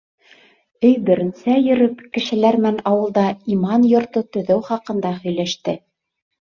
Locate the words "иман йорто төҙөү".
3.59-4.69